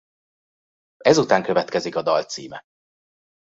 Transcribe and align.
Ezután 0.97 1.43
következik 1.43 1.95
a 1.95 2.01
dal 2.01 2.23
címe. 2.23 2.65